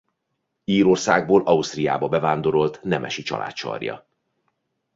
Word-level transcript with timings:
Írországból 0.63 1.43
Ausztriába 1.45 2.07
bevándorolt 2.07 2.81
nemesi 2.83 3.21
család 3.23 3.55
sarja. 3.55 4.05